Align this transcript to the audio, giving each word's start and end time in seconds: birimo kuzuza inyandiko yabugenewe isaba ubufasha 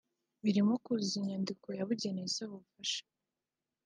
birimo 0.43 0.73
kuzuza 0.83 1.15
inyandiko 1.19 1.67
yabugenewe 1.79 2.27
isaba 2.31 2.51
ubufasha 2.57 3.01